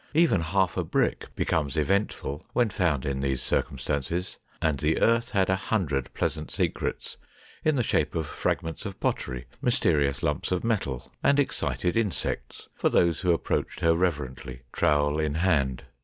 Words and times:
Even 0.15 0.41
half 0.41 0.77
a 0.77 0.83
brick 0.83 1.27
becomes 1.35 1.77
eventful 1.77 2.43
when 2.53 2.71
found 2.71 3.05
in 3.05 3.19
these 3.21 3.39
circumstances, 3.39 4.39
and 4.59 4.79
the 4.79 4.99
earth 4.99 5.29
had 5.29 5.47
a 5.47 5.55
hundred 5.55 6.11
pleasant 6.15 6.49
secrets 6.49 7.17
in 7.63 7.75
the 7.75 7.83
shape 7.83 8.15
of 8.15 8.25
fragments 8.25 8.83
of 8.83 8.99
pottery, 8.99 9.45
mysterious 9.61 10.23
lumps 10.23 10.51
of 10.51 10.63
metal 10.63 11.11
and 11.21 11.39
excited 11.39 11.95
insects 11.95 12.67
for 12.73 12.89
those 12.89 13.19
who 13.21 13.31
approached 13.31 13.81
her 13.81 13.93
reverently, 13.95 14.63
trowel 14.73 15.19
in 15.19 15.35
hand. 15.35 15.83